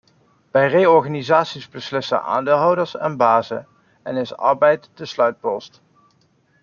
Bij 0.51 0.67
reorganisaties 0.67 1.69
beslissen 1.69 2.23
aandeelhouders 2.23 2.95
en 2.97 3.17
bazen, 3.17 3.67
en 4.03 4.15
is 4.15 4.35
arbeid 4.35 4.89
de 4.93 5.05
sluitpost. 5.05 5.81